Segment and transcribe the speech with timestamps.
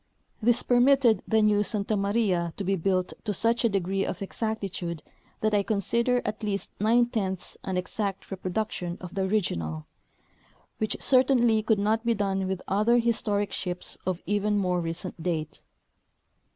[0.41, 5.03] This permitted the new Santa Maria to be built to such a degree of exactitude
[5.41, 9.85] that I consider at least nine tenths an exact reproduction of the original,
[10.79, 15.61] which certainly could not be done Avith other historic ships of even more recent date.